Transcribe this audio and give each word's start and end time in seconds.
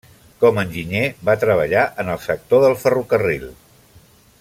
Com 0.43 0.61
enginyer, 0.61 1.03
va 1.29 1.35
treballar 1.43 1.85
en 2.05 2.11
el 2.15 2.19
sector 2.27 2.67
del 2.67 2.77
ferrocarril. 2.87 3.49